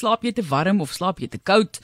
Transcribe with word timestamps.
slaap 0.00 0.24
jy 0.24 0.32
te 0.36 0.44
warm 0.50 0.80
of 0.84 0.94
slaap 0.96 1.20
jy 1.20 1.28
te 1.30 1.40
koud? 1.44 1.80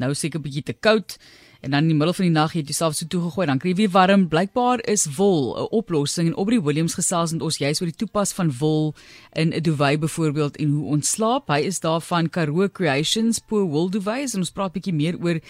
Nou 0.00 0.14
seker 0.16 0.40
bietjie 0.40 0.64
te 0.64 0.72
koud 0.72 1.18
en 1.60 1.74
dan 1.74 1.84
in 1.84 1.90
die 1.92 1.96
middel 1.96 2.14
van 2.16 2.24
die 2.24 2.32
nag 2.32 2.54
het 2.56 2.70
jy 2.70 2.74
self 2.76 2.94
so 2.96 3.06
toegegooi. 3.12 3.44
Dan 3.50 3.58
kry 3.60 3.74
jy 3.74 3.82
weer 3.82 3.90
warm. 3.92 4.22
Blykbaar 4.32 4.80
is 4.88 5.04
wol 5.18 5.52
'n 5.60 5.68
oplossing 5.76 6.28
en 6.28 6.34
Aubrey 6.34 6.60
Williams 6.60 6.94
gesels 6.96 7.32
met 7.32 7.42
ons 7.42 7.58
juis 7.58 7.80
oor 7.80 7.90
die 7.90 8.00
toepas 8.00 8.32
van 8.32 8.50
wol 8.58 8.94
in 9.36 9.52
'n 9.52 9.60
duvet 9.60 10.00
byvoorbeeld 10.00 10.56
en 10.56 10.68
hoe 10.70 10.86
ons 10.96 11.10
slaap 11.10 11.48
hy 11.48 11.60
is 11.60 11.80
daarvan 11.80 12.30
Karoo 12.30 12.68
Creations 12.68 13.38
po 13.38 13.66
wool 13.66 13.90
duvets 13.90 14.34
en 14.34 14.40
ons 14.40 14.50
praat 14.50 14.72
bietjie 14.72 14.94
meer 14.94 15.16
oor 15.20 15.40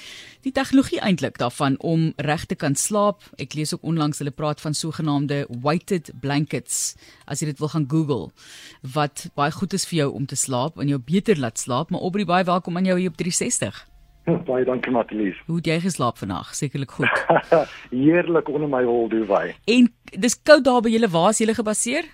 die 0.43 0.53
tegnologie 0.53 1.01
eintlik 1.01 1.39
daarvan 1.39 1.79
om 1.79 2.13
reg 2.17 2.45
te 2.47 2.55
kan 2.55 2.75
slaap. 2.75 3.23
Ek 3.39 3.55
lees 3.55 3.75
ook 3.75 3.83
onlangs 3.83 4.19
hulle 4.19 4.31
praat 4.31 4.61
van 4.61 4.75
sogenaamde 4.75 5.47
weighted 5.63 6.11
blankets 6.21 6.97
as 7.27 7.41
jy 7.41 7.47
dit 7.47 7.59
wil 7.59 7.69
gaan 7.69 7.87
google 7.89 8.33
wat 8.83 9.31
baie 9.37 9.53
goed 9.53 9.73
is 9.73 9.87
vir 9.87 9.97
jou 9.97 10.13
om 10.13 10.27
te 10.27 10.37
slaap 10.37 10.79
en 10.79 10.89
jou 10.89 10.99
beter 10.99 11.39
laat 11.39 11.59
slaap. 11.59 11.91
Maar 11.91 12.01
Aubrey 12.01 12.25
baie 12.25 12.45
welkom 12.45 12.77
aan 12.77 12.85
jou 12.85 12.99
hier 12.99 13.11
op 13.11 13.17
360 13.17 13.90
Baie 14.51 14.65
dankie 14.65 14.93
Matlies. 14.93 15.37
Hoe 15.47 15.57
het 15.57 15.67
jy 15.67 15.81
geslaap 15.81 16.19
vannag? 16.19 16.55
Sekerlik 16.55 16.91
goed. 16.91 17.27
Heerlik 17.91 18.49
onder 18.49 18.69
my 18.69 18.85
hol 18.85 19.09
duvet. 19.09 19.57
En 19.65 19.93
dis 20.11 20.43
koud 20.43 20.65
daar 20.65 20.83
by 20.83 20.93
julle, 20.95 21.11
waar 21.11 21.31
is 21.31 21.43
julle 21.43 21.55
gebaseer? 21.55 22.09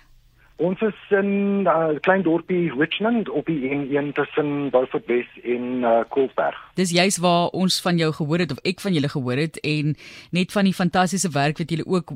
Ons 0.57 0.81
is 0.81 0.95
in 1.09 1.61
'n 1.61 1.67
uh, 1.67 1.99
klein 2.01 2.23
dorpie 2.23 2.73
Richmond 2.73 3.29
op 3.29 3.45
die 3.45 3.69
N1 3.69 4.13
tussen 4.13 4.69
Beaufort 4.69 5.05
West 5.05 5.37
en 5.43 5.85
uh, 5.85 5.99
Koelsberg. 6.09 6.57
Dis 6.73 6.89
juis 6.89 7.17
waar 7.17 7.47
ons 7.47 7.81
van 7.81 7.97
jou 7.97 8.13
gehoor 8.13 8.39
het 8.39 8.51
of 8.51 8.57
ek 8.63 8.79
van 8.79 8.93
julle 8.93 9.09
gehoor 9.09 9.37
het 9.37 9.59
en 9.61 9.95
net 10.31 10.51
van 10.51 10.63
die 10.63 10.73
fantastiese 10.73 11.29
werk 11.29 11.57
wat 11.57 11.69
julle 11.69 11.85
ook 11.85 12.11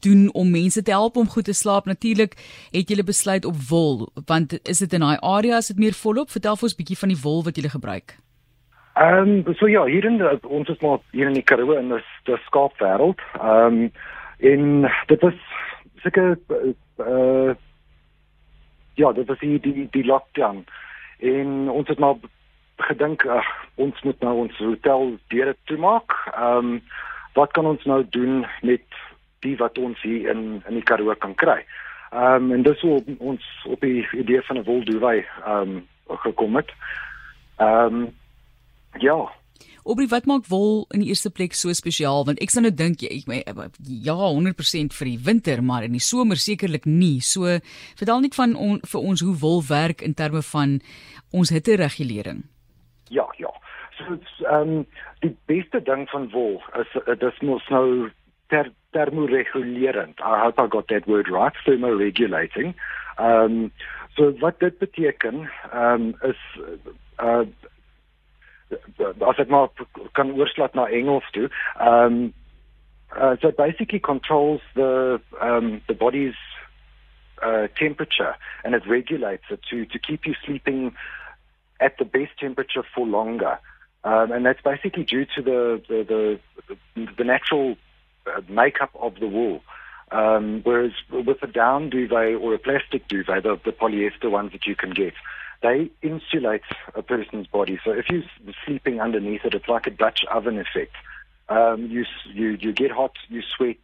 doen 0.00 0.32
om 0.32 0.50
mense 0.50 0.82
te 0.82 0.90
help 0.90 1.16
om 1.16 1.28
goed 1.28 1.44
te 1.44 1.52
slaap. 1.52 1.84
Natuurlik 1.86 2.34
het 2.70 2.88
julle 2.88 3.04
besluit 3.04 3.44
op 3.44 3.56
wol, 3.68 4.08
want 4.26 4.58
is 4.68 4.78
dit 4.78 4.92
in 4.92 5.00
daai 5.00 5.18
area 5.20 5.56
as 5.56 5.70
dit 5.70 5.78
meer 5.78 5.94
volop? 5.94 6.30
Vertel 6.30 6.56
vir 6.56 6.62
ons 6.62 6.74
'n 6.74 6.82
bietjie 6.82 6.98
van 6.98 7.08
die 7.08 7.22
wol 7.22 7.44
wat 7.44 7.56
julle 7.56 7.70
gebruik. 7.70 8.18
Ehm 8.94 9.42
um, 9.46 9.54
so 9.54 9.66
ja, 9.66 9.84
hier 9.84 10.04
in 10.04 10.18
die, 10.18 10.48
ons 10.48 10.68
is 10.68 10.78
maar 10.80 11.00
hier 11.10 11.26
in 11.26 11.34
die 11.34 11.42
Karoo 11.42 11.72
in 11.74 11.88
die, 11.90 12.02
die 12.24 12.36
skaapwêreld. 12.46 13.18
Ehm 13.40 13.80
um, 13.82 13.92
en 14.38 14.90
dit 15.06 15.22
is 15.22 15.40
seker 16.02 16.38
uh, 16.98 17.54
ja, 18.94 19.12
dit 19.12 19.26
was 19.26 19.38
die 19.38 19.58
die, 19.60 19.88
die 19.90 20.04
lockdown. 20.04 20.64
En 21.18 21.68
ons 21.70 21.88
het 21.88 21.98
maar 21.98 22.22
gedink 22.76 23.26
ag, 23.26 23.50
ons 23.74 24.02
moet 24.02 24.20
nou 24.20 24.36
ons 24.46 24.62
hotel 24.62 25.18
deure 25.34 25.56
toemaak. 25.64 26.14
Ehm 26.34 26.74
um, 26.74 26.80
wat 27.34 27.50
kan 27.50 27.66
ons 27.66 27.84
nou 27.84 28.04
doen 28.14 28.46
met 28.62 28.84
die 29.42 29.56
wat 29.58 29.78
ons 29.78 30.02
hier 30.02 30.30
in 30.30 30.62
in 30.68 30.78
die 30.78 30.86
Karoo 30.86 31.14
kan 31.18 31.34
kry? 31.34 31.64
Ehm 32.12 32.46
um, 32.46 32.52
en 32.52 32.62
dis 32.62 32.80
hoe 32.86 33.02
ons 33.18 33.54
op 33.66 33.80
die 33.80 34.06
idee 34.12 34.42
van 34.42 34.58
'n 34.58 34.70
wolduwei 34.70 35.24
ehm 35.46 35.80
um, 35.80 35.88
gekom 36.26 36.56
het. 36.56 36.70
Ehm 37.58 38.04
um, 38.04 38.12
Ja. 39.00 39.16
Obrie, 39.84 40.08
wat 40.08 40.24
maak 40.24 40.46
wol 40.48 40.86
in 40.96 41.02
die 41.02 41.10
eerste 41.12 41.28
plek 41.30 41.52
so 41.52 41.72
spesiaal? 41.76 42.24
Want 42.24 42.40
ek 42.40 42.52
sou 42.54 42.62
nou 42.64 42.72
dink 42.72 43.02
jy 43.04 43.18
ja, 43.28 44.14
100% 44.16 44.96
vir 44.96 45.10
die 45.10 45.18
winter, 45.26 45.60
maar 45.60 45.84
in 45.84 45.92
die 45.92 46.00
somer 46.00 46.40
sekerlik 46.40 46.88
nie. 46.88 47.18
So 47.20 47.58
vertel 47.98 48.24
net 48.24 48.38
van 48.38 48.54
on, 48.56 48.80
vir 48.80 49.04
ons 49.12 49.20
hoe 49.20 49.34
wol 49.42 49.60
werk 49.68 50.00
in 50.06 50.16
terme 50.16 50.40
van 50.54 50.78
ons 51.36 51.52
hitteregulering. 51.52 52.46
Ja, 53.12 53.26
ja. 53.36 53.52
So 53.98 54.16
ehm 54.48 54.78
um, 54.78 54.86
die 55.20 55.34
beste 55.48 55.80
ding 55.84 56.08
van 56.12 56.30
wol 56.32 56.62
is 56.80 56.96
dit 57.06 57.42
mos 57.42 57.68
nou 57.72 58.10
ter 58.52 58.72
termoregulerend. 58.96 60.20
I 60.20 60.40
hope 60.44 60.60
I 60.60 60.66
got 60.68 60.88
that 60.88 61.06
word 61.06 61.28
right. 61.28 61.56
Thermoregulating. 61.68 62.72
Ehm 63.18 63.68
um, 63.68 63.72
so 64.16 64.32
wat 64.40 64.60
dit 64.64 64.78
beteken 64.78 65.44
ehm 65.72 66.08
um, 66.08 66.14
is 66.30 66.40
uh 67.20 67.44
as 68.98 69.38
ek 69.38 69.48
maar 69.48 69.68
kan 70.12 70.34
na 70.74 70.86
Engels 70.86 71.24
toe. 71.32 71.48
Um 71.80 72.32
uh, 73.16 73.36
so 73.40 73.48
it 73.48 73.56
basically 73.56 74.00
controls 74.00 74.60
the 74.74 75.20
um 75.40 75.80
the 75.88 75.94
body's 75.94 76.34
uh 77.42 77.68
temperature 77.76 78.34
and 78.64 78.74
it 78.74 78.86
regulates 78.86 79.44
it 79.50 79.60
to 79.70 79.84
to 79.86 79.98
keep 79.98 80.26
you 80.26 80.34
sleeping 80.44 80.94
at 81.80 81.98
the 81.98 82.04
best 82.04 82.38
temperature 82.38 82.84
for 82.94 83.06
longer. 83.06 83.58
Um 84.04 84.32
and 84.32 84.44
that's 84.46 84.62
basically 84.62 85.04
due 85.04 85.26
to 85.36 85.42
the 85.42 85.82
the 85.88 86.40
the, 86.68 87.06
the 87.18 87.24
natural 87.24 87.76
uh, 88.26 88.40
makeup 88.48 88.90
of 89.00 89.14
the 89.20 89.26
wool. 89.26 89.60
Um, 90.10 90.60
whereas 90.62 90.92
with 91.10 91.42
a 91.42 91.46
down 91.46 91.90
duvet 91.90 92.36
or 92.40 92.54
a 92.54 92.58
plastic 92.58 93.08
duvet, 93.08 93.42
the, 93.42 93.58
the 93.64 93.72
polyester 93.72 94.30
ones 94.30 94.52
that 94.52 94.66
you 94.66 94.76
can 94.76 94.90
get, 94.90 95.14
they 95.64 95.90
insulate 96.02 96.60
a 96.94 97.02
person's 97.02 97.46
body. 97.46 97.80
So 97.82 97.90
if 97.92 98.10
you're 98.10 98.22
sleeping 98.66 99.00
underneath 99.00 99.46
it, 99.46 99.54
it's 99.54 99.66
like 99.66 99.86
a 99.86 99.90
Dutch 99.90 100.20
oven 100.30 100.58
effect. 100.58 100.92
Um, 101.48 101.86
you 101.86 102.04
you 102.32 102.58
you 102.60 102.72
get 102.72 102.90
hot, 102.90 103.12
you 103.28 103.40
sweat, 103.56 103.78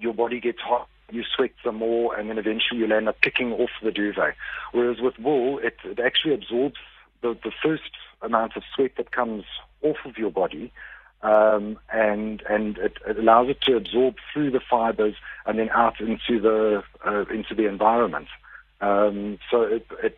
your 0.00 0.14
body 0.14 0.40
gets 0.40 0.60
hot, 0.60 0.88
you 1.10 1.22
sweat 1.36 1.52
some 1.62 1.76
more, 1.76 2.16
and 2.16 2.30
then 2.30 2.38
eventually 2.38 2.80
you'll 2.80 2.92
end 2.92 3.08
up 3.08 3.20
kicking 3.20 3.52
off 3.52 3.70
the 3.82 3.92
duvet. 3.92 4.34
Whereas 4.72 5.00
with 5.00 5.18
wool, 5.18 5.58
it, 5.58 5.76
it 5.84 6.00
actually 6.00 6.34
absorbs 6.34 6.80
the, 7.20 7.36
the 7.44 7.52
first 7.62 7.90
amount 8.22 8.56
of 8.56 8.62
sweat 8.74 8.92
that 8.96 9.10
comes 9.10 9.44
off 9.82 9.98
of 10.06 10.16
your 10.16 10.30
body, 10.30 10.72
um, 11.22 11.78
and 11.92 12.42
and 12.48 12.78
it, 12.78 12.96
it 13.06 13.18
allows 13.18 13.50
it 13.50 13.60
to 13.62 13.76
absorb 13.76 14.16
through 14.32 14.50
the 14.52 14.60
fibers 14.70 15.16
and 15.44 15.58
then 15.58 15.68
out 15.70 16.00
into 16.00 16.40
the 16.40 16.82
uh, 17.06 17.24
into 17.26 17.54
the 17.54 17.66
environment. 17.68 18.28
Um, 18.80 19.38
so 19.50 19.62
it, 19.62 19.86
it's 20.02 20.16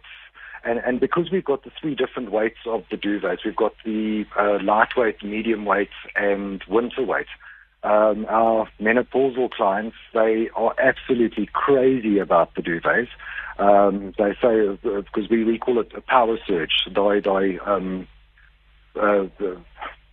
and, 0.64 0.78
and 0.80 1.00
because 1.00 1.30
we've 1.30 1.44
got 1.44 1.64
the 1.64 1.70
three 1.80 1.94
different 1.94 2.30
weights 2.32 2.58
of 2.66 2.84
the 2.90 2.96
duvets, 2.96 3.44
we've 3.44 3.56
got 3.56 3.74
the 3.84 4.24
uh, 4.38 4.58
lightweight, 4.62 5.22
medium 5.22 5.64
weight, 5.64 5.90
and 6.14 6.62
winter 6.68 7.02
weight. 7.02 7.26
Um, 7.82 8.26
our 8.28 8.68
menopausal 8.80 9.50
clients, 9.52 9.96
they 10.12 10.48
are 10.56 10.74
absolutely 10.78 11.48
crazy 11.52 12.18
about 12.18 12.54
the 12.54 12.62
duvets. 12.62 13.08
Um, 13.58 14.12
they 14.18 14.32
say, 14.42 14.76
because 14.82 15.24
uh, 15.24 15.28
we, 15.30 15.44
we 15.44 15.58
call 15.58 15.78
it 15.80 15.92
a 15.94 16.00
power 16.00 16.36
surge, 16.46 16.72
they, 16.86 17.20
they, 17.20 17.58
um, 17.60 18.08
uh, 18.96 19.28
the, 19.38 19.60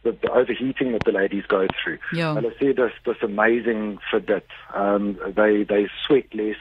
the, 0.04 0.12
the 0.22 0.32
overheating 0.32 0.92
that 0.92 1.04
the 1.04 1.12
ladies 1.12 1.46
go 1.48 1.68
through. 1.84 1.98
Yeah. 2.14 2.38
And 2.38 2.46
I 2.46 2.52
see 2.60 2.72
this, 2.74 2.92
this 3.06 3.18
amazing 3.24 4.00
fit 4.12 4.28
that 4.28 4.46
um, 4.74 5.18
they, 5.36 5.64
they 5.64 5.88
sweat 6.06 6.34
less, 6.34 6.58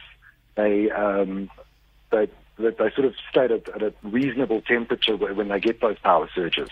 they, 0.57 0.91
um, 0.91 1.51
they 2.11 2.29
that 2.57 2.79
they 2.79 2.91
sort 2.91 3.07
of 3.07 3.15
stay 3.31 3.45
at, 3.45 3.69
at 3.75 3.83
a 3.83 3.93
reasonable 4.03 4.61
temperature 4.63 5.17
when 5.17 5.49
they 5.49 5.61
get 5.61 5.81
those 5.81 5.99
power 6.03 6.29
surges. 6.35 6.71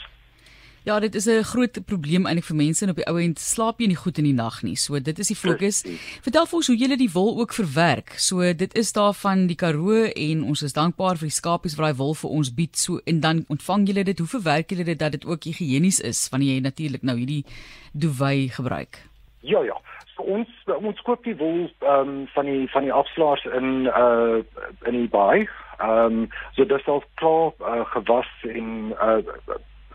Ja, 0.83 1.01
dit 1.01 1.15
is 1.15 1.27
'n 1.27 1.43
groot 1.43 1.85
probleem 1.85 2.27
eintlik 2.27 2.45
vir 2.45 2.57
mense 2.57 2.85
en 2.85 2.91
op 2.91 2.97
die 2.97 3.07
ou 3.07 3.21
end 3.21 3.39
slaap 3.39 3.81
jy 3.81 3.87
nie 3.87 3.97
goed 3.97 4.19
in 4.19 4.25
die 4.25 4.33
nag 4.33 4.63
nie. 4.63 4.77
So 4.77 5.01
dit 5.01 5.19
is 5.19 5.27
die 5.27 5.37
fokus. 5.37 5.83
Vertel 6.23 6.47
vir 6.47 6.57
ons 6.57 6.67
hoe 6.67 6.77
julle 6.77 6.97
die 6.97 7.11
wol 7.13 7.39
ook 7.41 7.53
verwerk. 7.53 8.13
So 8.17 8.53
dit 8.53 8.75
is 8.75 8.93
daar 8.93 9.15
van 9.15 9.47
die 9.47 9.57
Karoo 9.57 10.05
en 10.05 10.43
ons 10.43 10.63
is 10.63 10.73
dankbaar 10.73 11.17
vir 11.17 11.29
die 11.29 11.37
skapies 11.37 11.77
wat 11.77 11.87
daai 11.87 11.99
wol 11.99 12.15
vir 12.15 12.31
ons 12.31 12.55
bied. 12.55 12.77
So 12.77 13.01
en 13.05 13.21
dan 13.21 13.45
ontvang 13.49 13.87
julle 13.87 14.05
dit. 14.05 14.19
Hoe 14.19 14.29
verwerk 14.29 14.71
julle 14.71 14.85
dit 14.85 14.99
dat 14.99 15.13
dit 15.13 15.25
ook 15.25 15.45
higienies 15.45 16.01
is 16.01 16.29
wanneer 16.29 16.55
jy 16.55 16.61
natuurlik 16.61 17.03
nou 17.03 17.17
hierdie 17.17 17.45
duvet 17.93 18.53
gebruik? 18.53 18.99
Ja, 19.41 19.63
ja 19.63 19.80
ons 20.21 20.49
ons 20.67 21.01
koop 21.07 21.25
die 21.25 21.37
wol 21.37 21.67
ehm 21.81 22.09
um, 22.09 22.27
van 22.35 22.45
die 22.47 22.69
van 22.71 22.87
die 22.87 22.93
afslaers 22.93 23.45
in 23.45 23.87
uh 23.87 24.43
in 24.89 24.99
die 24.99 25.09
baai. 25.09 25.49
Ehm 25.79 26.05
um, 26.05 26.29
so 26.53 26.65
dit 26.65 26.79
is 26.79 26.87
al 26.87 27.03
klaar 27.15 27.53
uh, 27.61 27.85
gewas 27.95 28.31
en 28.43 28.93
uh 28.93 29.19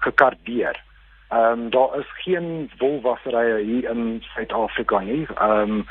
gekardeer. 0.06 0.82
Ehm 1.30 1.52
um, 1.52 1.70
daar 1.70 2.00
is 2.00 2.12
geen 2.24 2.72
wolwasserye 2.78 3.64
hier 3.64 3.90
in 3.90 4.24
Suid-Afrika 4.34 5.00
nie. 5.00 5.28
Ehm 5.36 5.72
um, 5.72 5.86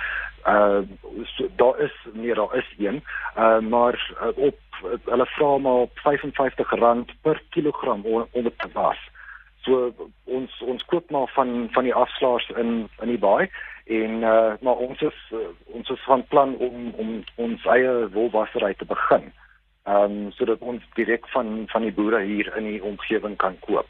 uh 0.47 0.83
so, 1.25 1.49
daar 1.57 1.79
is 1.79 1.95
nee 2.13 2.35
daar 2.35 2.57
is 2.57 2.75
een. 2.79 3.03
Uh 3.37 3.59
maar 3.59 4.15
uh, 4.23 4.45
op 4.47 4.59
hulle 5.05 5.27
vra 5.27 5.59
maar 5.59 5.87
R55 5.87 7.17
per 7.23 7.43
kilogram 7.51 8.05
om, 8.05 8.27
om 8.31 8.43
dit 8.43 8.59
te 8.59 8.69
was. 8.73 8.99
So 9.65 9.95
ons 10.25 10.63
ons 10.63 10.85
koop 10.85 11.11
maar 11.11 11.31
van 11.35 11.69
van 11.73 11.85
die 11.85 11.95
afslaers 11.95 12.49
in 12.49 12.89
in 13.01 13.09
die 13.09 13.19
baai 13.19 13.51
en 13.85 14.23
uh, 14.23 14.53
maar 14.61 14.77
ons 14.77 15.01
is 15.01 15.19
uh, 15.33 15.39
ons 15.65 15.89
is 15.89 16.05
van 16.05 16.25
plan 16.27 16.57
om 16.57 16.93
om 16.97 17.25
ons 17.35 17.65
eie 17.65 18.09
wolwassery 18.13 18.75
te 18.75 18.85
begin. 18.85 19.33
Ehm 19.85 20.05
um, 20.05 20.33
sodat 20.33 20.59
ons 20.61 20.83
direk 20.95 21.29
van 21.29 21.65
van 21.73 21.83
die 21.83 21.93
boere 21.93 22.23
hier 22.25 22.57
in 22.57 22.65
die 22.65 22.83
omgewing 22.83 23.37
kan 23.37 23.59
koop. 23.61 23.89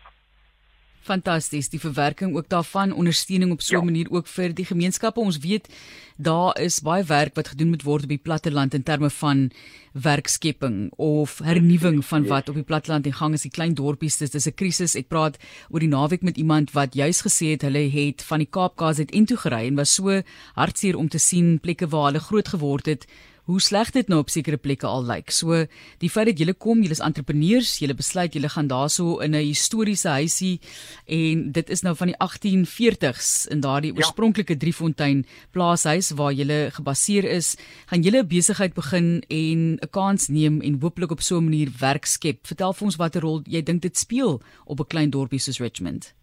Fantasties, 1.04 1.68
die 1.68 1.80
verwerking 1.80 2.32
ook 2.36 2.48
daarvan, 2.48 2.92
ondersteuning 2.92 3.52
op 3.52 3.60
so 3.60 3.76
'n 3.76 3.78
ja. 3.78 3.84
manier 3.84 4.10
ook 4.10 4.26
vir 4.26 4.54
die 4.54 4.64
gemeenskappe. 4.64 5.20
Ons 5.20 5.38
weet 5.38 5.68
daar 6.16 6.60
is 6.60 6.80
baie 6.80 7.04
werk 7.04 7.34
wat 7.34 7.48
gedoen 7.48 7.68
moet 7.68 7.82
word 7.82 8.02
op 8.02 8.08
die 8.08 8.18
platteland 8.18 8.74
in 8.74 8.82
terme 8.82 9.10
van 9.10 9.50
werkskepping 9.92 10.92
of 10.96 11.38
hernuwing 11.38 12.04
van 12.04 12.26
wat 12.26 12.48
op 12.48 12.54
die 12.54 12.64
platteland 12.64 13.06
in 13.06 13.12
gang 13.12 13.34
is. 13.34 13.42
Die 13.42 13.50
klein 13.50 13.74
dorpies, 13.74 14.16
dis 14.16 14.30
dis 14.30 14.46
'n 14.46 14.54
krisis. 14.54 14.94
Ek 14.94 15.08
praat 15.08 15.36
oor 15.70 15.80
die 15.80 15.88
naweek 15.88 16.22
met 16.22 16.36
iemand 16.36 16.72
wat 16.72 16.94
juis 16.94 17.20
gesê 17.22 17.50
het 17.50 17.62
hulle 17.62 17.90
het 17.90 18.22
van 18.22 18.38
die 18.38 18.50
Kaapkaas 18.50 18.98
uit 18.98 19.10
intoe 19.10 19.36
gery 19.36 19.66
en 19.66 19.74
was 19.74 19.94
so 19.94 20.22
hartseer 20.54 20.96
om 20.96 21.08
te 21.08 21.18
sien 21.18 21.60
plekke 21.60 21.86
waar 21.88 22.12
hulle 22.12 22.20
groot 22.20 22.48
geword 22.48 22.86
het 22.86 23.06
hoe 23.44 23.60
sleg 23.60 23.90
dit 23.92 24.08
nou 24.08 24.20
op 24.22 24.30
sekere 24.32 24.56
plekke 24.56 24.86
al 24.88 25.04
lyk. 25.04 25.32
So 25.34 25.64
die 26.00 26.10
feit 26.10 26.30
dat 26.30 26.40
julle 26.40 26.54
kom, 26.56 26.80
julle 26.84 26.96
is 26.96 27.02
entrepreneurs, 27.04 27.76
julle 27.82 27.96
besluit 27.96 28.34
julle 28.36 28.48
gaan 28.48 28.68
daarso 28.68 29.18
in 29.20 29.34
'n 29.34 29.44
historiese 29.44 30.08
huisie 30.08 30.60
en 31.06 31.52
dit 31.52 31.70
is 31.70 31.82
nou 31.82 31.94
van 31.94 32.08
die 32.08 32.16
1840s 32.16 33.46
in 33.50 33.60
daardie 33.60 33.92
ja. 33.92 33.96
oorspronklike 33.96 34.56
Driefontein 34.56 35.26
plaashuis 35.52 36.10
waar 36.10 36.32
julle 36.32 36.70
gebaseer 36.72 37.24
is, 37.24 37.56
gaan 37.86 38.02
julle 38.02 38.22
'n 38.22 38.28
besigheid 38.28 38.74
begin 38.74 39.22
en 39.28 39.78
'n 39.82 39.90
kans 39.90 40.28
neem 40.28 40.60
en 40.60 40.80
hopelik 40.80 41.10
op 41.10 41.20
so 41.20 41.36
'n 41.36 41.44
manier 41.44 41.70
werk 41.80 42.06
skep. 42.06 42.46
Vertel 42.46 42.72
vir 42.72 42.84
ons 42.84 42.96
watter 42.96 43.20
rol 43.20 43.42
jy 43.44 43.62
dink 43.62 43.82
dit 43.82 43.96
speel 43.96 44.40
op 44.64 44.80
'n 44.80 44.86
klein 44.86 45.10
dorpie 45.10 45.38
soos 45.38 45.60
Richmond. 45.60 46.14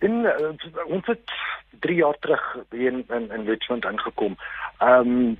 In 0.00 0.26
uh, 0.26 0.84
ons 0.86 1.06
het 1.06 1.30
3 1.80 1.96
jaar 1.96 2.16
terug 2.20 2.56
in 2.70 3.04
in, 3.08 3.30
in 3.30 3.46
Richmond 3.46 3.84
aangekom. 3.84 4.36
Um 4.80 5.38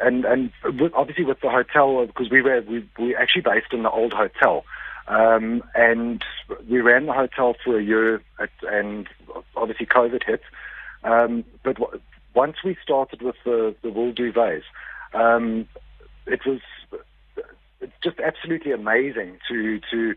and 0.00 0.24
and 0.24 0.50
obviously 0.94 1.24
with 1.24 1.40
the 1.40 1.50
hotel 1.50 2.06
because 2.06 2.30
we 2.30 2.42
were 2.42 2.62
we 2.62 2.88
we 2.98 3.14
actually 3.14 3.42
based 3.42 3.72
in 3.72 3.82
the 3.82 3.90
old 3.90 4.12
hotel. 4.12 4.64
Um 5.08 5.62
and 5.74 6.24
we 6.68 6.80
ran 6.80 7.06
the 7.06 7.12
hotel 7.12 7.56
for 7.64 7.78
a 7.78 7.82
year 7.82 8.22
at, 8.38 8.50
and 8.62 9.08
obviously 9.56 9.86
COVID 9.86 10.24
hit. 10.24 10.42
Um 11.04 11.44
but 11.62 11.76
once 12.34 12.56
we 12.64 12.76
started 12.82 13.22
with 13.22 13.36
the 13.44 13.74
the 13.82 13.90
wool 13.90 14.12
duvets, 14.12 14.62
um 15.12 15.68
it 16.26 16.40
was 16.46 16.60
just 18.02 18.18
absolutely 18.20 18.72
amazing 18.72 19.38
to 19.48 19.80
to 19.90 20.14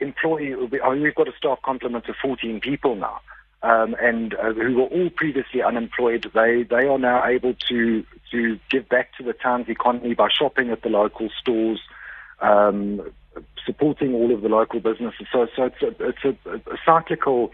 employ. 0.00 0.56
Mean, 0.56 1.02
we've 1.02 1.14
got 1.14 1.28
a 1.28 1.36
staff 1.36 1.58
complement 1.64 2.08
of 2.08 2.14
14 2.22 2.60
people 2.60 2.94
now, 2.94 3.20
um, 3.62 3.96
and 4.00 4.34
uh, 4.34 4.52
who 4.52 4.76
were 4.76 4.84
all 4.84 5.10
previously 5.10 5.62
unemployed. 5.62 6.30
They 6.34 6.62
they 6.62 6.86
are 6.86 6.98
now 6.98 7.24
able 7.24 7.54
to 7.68 8.04
to 8.30 8.58
give 8.70 8.88
back 8.88 9.16
to 9.18 9.22
the 9.24 9.32
town's 9.32 9.68
economy 9.68 10.14
by 10.14 10.28
shopping 10.30 10.70
at 10.70 10.82
the 10.82 10.88
local 10.88 11.28
stores. 11.40 11.80
Um, 12.40 13.02
supporting 13.66 14.14
all 14.14 14.32
of 14.34 14.42
the 14.42 14.48
local 14.48 14.80
businesses, 14.80 15.26
so 15.32 15.46
so 15.54 15.64
it's 15.64 15.82
a, 15.82 16.08
it's 16.08 16.24
a, 16.24 16.54
a 16.70 16.78
cyclical 16.86 17.52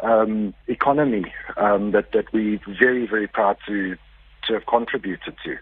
um, 0.00 0.54
economy 0.66 1.32
um, 1.56 1.92
that 1.92 2.12
that 2.12 2.32
we 2.32 2.60
very 2.66 3.06
very 3.06 3.28
proud 3.28 3.56
to 3.66 3.96
to 4.46 4.54
have 4.54 4.66
contributed 4.66 5.34
to. 5.44 5.56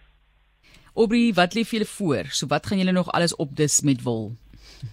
Aubrey, 0.94 1.32
wat 1.32 1.54
lê 1.56 1.64
vir 1.64 1.78
julle 1.78 1.88
voor? 1.88 2.32
So 2.36 2.48
wat 2.52 2.66
gaan 2.68 2.80
julle 2.82 2.92
nog 2.92 3.12
alles 3.16 3.36
opdis 3.36 3.80
met 3.80 4.02
wol? 4.04 4.32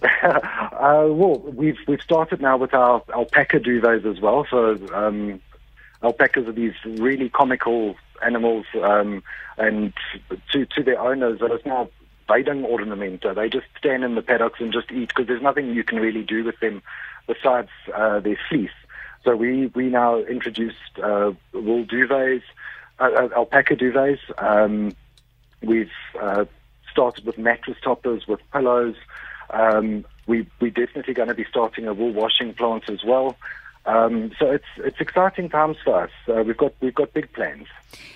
Uh, 0.02 1.06
well, 1.08 1.38
we've 1.38 1.78
we've 1.86 2.00
started 2.00 2.40
now 2.40 2.56
with 2.56 2.74
our 2.74 3.02
alpaca 3.12 3.60
duvets 3.60 4.04
as 4.04 4.20
well. 4.20 4.46
So 4.50 4.78
um, 4.94 5.40
alpacas 6.02 6.46
are 6.48 6.52
these 6.52 6.74
really 6.84 7.28
comical 7.28 7.96
animals, 8.24 8.66
um, 8.82 9.22
and 9.58 9.92
to 10.52 10.66
to 10.66 10.82
their 10.82 11.00
owners, 11.00 11.40
it's 11.42 11.66
now 11.66 11.90
veiding 12.28 12.64
ornament. 12.64 13.24
They 13.34 13.48
just 13.48 13.66
stand 13.78 14.04
in 14.04 14.14
the 14.14 14.22
paddocks 14.22 14.60
and 14.60 14.72
just 14.72 14.90
eat 14.92 15.08
because 15.08 15.26
there's 15.26 15.42
nothing 15.42 15.74
you 15.74 15.84
can 15.84 15.98
really 15.98 16.22
do 16.22 16.44
with 16.44 16.58
them 16.60 16.82
besides 17.26 17.70
uh, 17.94 18.20
their 18.20 18.38
fleece. 18.48 18.70
So 19.24 19.36
we 19.36 19.66
we 19.74 19.88
now 19.88 20.18
introduced 20.18 20.98
uh, 21.02 21.32
wool 21.52 21.84
duvets, 21.84 22.42
uh, 22.98 23.04
uh 23.04 23.28
alpaca 23.34 23.76
duvets. 23.76 24.20
Um, 24.38 24.94
We've 25.62 25.92
uh, 26.20 26.46
started 26.90 27.26
with 27.26 27.38
mattress 27.38 27.76
toppers, 27.82 28.26
with 28.26 28.40
pillows. 28.52 28.96
Um, 29.52 30.04
we, 30.26 30.46
we're 30.60 30.70
definitely 30.70 31.14
going 31.14 31.28
to 31.28 31.34
be 31.34 31.44
starting 31.44 31.86
a 31.86 31.94
wool 31.94 32.12
washing 32.12 32.54
plant 32.54 32.88
as 32.88 33.02
well. 33.04 33.36
Um, 33.86 34.30
so 34.38 34.50
it's 34.50 34.72
it's 34.76 35.00
exciting 35.00 35.48
times 35.48 35.76
for 35.82 36.04
us. 36.04 36.10
Uh, 36.28 36.42
we've 36.46 36.56
got 36.56 36.72
we've 36.80 36.94
got 36.94 37.12
big 37.12 37.32
plans. 37.32 37.66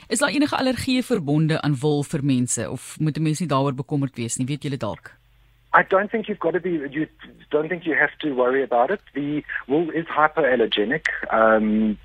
Is 0.09 0.19
daar 0.19 0.29
enige 0.31 0.57
allergieë 0.57 1.03
verbonde 1.03 1.61
aan 1.61 1.77
wol 1.81 2.05
vir 2.05 2.25
mense 2.25 2.71
of 2.71 2.97
moet 3.01 3.19
mense 3.19 3.43
nie 3.43 3.49
daaroor 3.49 3.75
bekommerd 3.75 4.17
wees 4.21 4.37
nie? 4.37 4.47
Weet 4.47 4.63
julle 4.69 4.77
dalk? 4.77 5.15
I 5.73 5.83
don't 5.83 6.11
think 6.11 6.29
you've 6.29 6.45
got 6.45 6.53
to 6.53 6.61
be 6.61 6.71
you 6.91 7.09
don't 7.51 7.69
think 7.69 7.87
you 7.87 7.97
have 7.97 8.13
to 8.19 8.35
worry 8.35 8.63
about 8.63 8.91
it. 8.91 9.01
The 9.15 9.43
wool 9.67 9.91
is 9.91 10.07
hyperallergenic. 10.07 11.09
Um, 11.31 11.99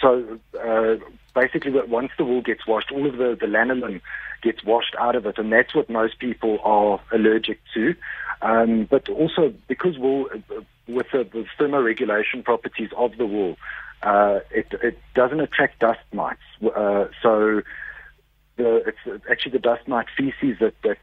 so 0.00 0.38
uh, 0.54 0.94
basically 1.34 1.72
once 1.72 2.10
the 2.18 2.24
wool 2.24 2.42
gets 2.42 2.66
washed, 2.66 2.90
all 2.92 3.06
of 3.06 3.16
the, 3.16 3.36
the 3.40 3.46
lanolin 3.46 4.00
gets 4.42 4.64
washed 4.64 4.94
out 4.98 5.16
of 5.16 5.26
it, 5.26 5.38
and 5.38 5.52
that's 5.52 5.74
what 5.74 5.88
most 5.90 6.18
people 6.18 6.58
are 6.62 7.00
allergic 7.12 7.60
to. 7.74 7.94
Um, 8.42 8.84
but 8.84 9.08
also 9.08 9.52
because 9.68 9.98
wool, 9.98 10.28
with 10.88 11.06
the, 11.12 11.24
the 11.24 11.44
thermoregulation 11.58 12.44
properties 12.44 12.90
of 12.96 13.16
the 13.18 13.26
wool, 13.26 13.56
uh, 14.02 14.40
it, 14.50 14.66
it 14.82 14.98
doesn't 15.14 15.40
attract 15.40 15.80
dust 15.80 16.00
mites. 16.12 16.40
Uh, 16.64 17.06
so 17.22 17.60
the, 18.56 18.82
it's 18.86 19.22
actually 19.30 19.52
the 19.52 19.58
dust 19.58 19.86
mite 19.86 20.06
feces 20.16 20.58
that, 20.60 20.74
that 20.82 20.98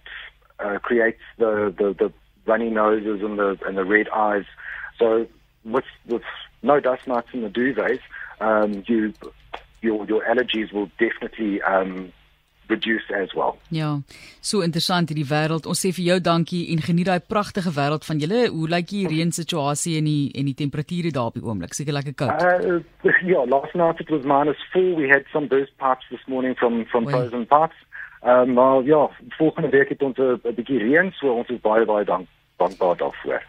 uh, 0.60 0.80
creates 0.80 1.22
the, 1.38 1.74
the, 1.78 1.94
the 1.94 2.14
runny 2.46 2.70
noses 2.70 3.22
and 3.22 3.38
the, 3.38 3.58
and 3.68 3.78
the 3.78 3.86
red 3.86 4.10
eyes. 4.10 4.46
So 4.98 5.28
with, 5.64 5.86
with 6.08 6.24
no 6.64 6.80
dust 6.80 7.08
mites 7.08 7.28
in 7.34 7.42
the 7.42 7.50
duvets, 7.50 8.00
um, 8.40 8.84
you 8.88 9.14
your 9.82 10.06
your 10.08 10.24
allergies 10.26 10.72
will 10.72 10.90
definitely 10.98 11.62
um 11.62 12.12
reduce 12.70 13.10
as 13.16 13.34
well. 13.34 13.58
Ja. 13.70 14.02
So 14.42 14.62
interessant 14.62 15.10
hierdie 15.10 15.28
wêreld. 15.28 15.68
Ons 15.72 15.82
sê 15.86 15.94
vir 15.96 16.06
jou 16.12 16.18
dankie 16.24 16.66
en 16.74 16.82
geniet 16.84 17.08
daai 17.08 17.24
pragtige 17.24 17.72
wêreld 17.76 18.06
van 18.08 18.22
julle. 18.24 18.42
Hoe 18.54 18.68
lyk 18.74 18.90
die 18.92 19.06
reën 19.08 19.32
situasie 19.32 19.98
en 20.02 20.10
die 20.10 20.32
en 20.36 20.50
die 20.52 20.58
temperature 20.64 21.12
daar 21.16 21.32
op 21.32 21.40
die 21.40 21.46
oomblik? 21.46 21.76
Seker 21.78 21.96
lekker 21.96 22.18
koud. 22.24 22.44
Uh 22.44 22.80
ja, 23.34 23.46
last 23.48 23.76
night 23.76 24.00
it 24.04 24.10
was 24.10 24.24
-4. 24.24 24.96
We 25.00 25.08
had 25.08 25.24
some 25.32 25.48
burst 25.48 25.76
parts 25.78 26.06
this 26.10 26.26
morning 26.28 26.58
from 26.58 26.86
from 26.86 27.10
frozen 27.10 27.46
parts. 27.48 27.76
Um 28.24 28.54
maar 28.54 28.84
ja, 28.84 29.10
volgende 29.30 29.70
week 29.70 29.90
het 29.90 30.02
ons 30.02 30.18
'n 30.18 30.56
bietjie 30.56 30.80
reën, 30.80 31.12
so 31.12 31.32
ons 31.32 31.50
is 31.50 31.62
baie 31.62 31.86
baie 31.86 32.06
dank 32.06 32.28
dankbaar 32.58 32.98
daarvoor. 32.98 33.42